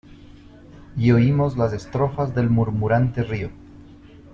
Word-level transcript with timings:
Y 0.97 1.11
oímos 1.11 1.55
las 1.57 1.73
estrofas 1.73 2.33
del 2.33 2.49
murmurante 2.49 3.21
río. 3.21 3.51